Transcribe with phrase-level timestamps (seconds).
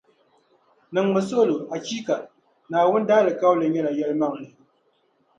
[0.93, 2.15] Niŋmi suɣulo, Achiika!
[2.69, 4.45] Naawuni daalikauli nyɛla yεlimaŋli.